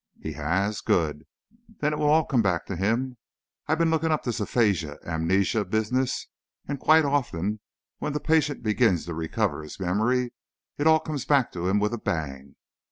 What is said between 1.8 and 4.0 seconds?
it will all come back to him. I've been